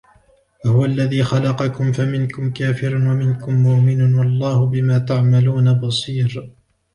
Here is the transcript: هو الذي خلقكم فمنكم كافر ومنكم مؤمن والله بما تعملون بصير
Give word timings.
هو 0.65 0.85
الذي 0.85 1.23
خلقكم 1.23 1.91
فمنكم 1.91 2.51
كافر 2.53 2.95
ومنكم 2.95 3.53
مؤمن 3.55 4.15
والله 4.15 4.65
بما 4.65 4.97
تعملون 4.97 5.73
بصير 5.73 6.51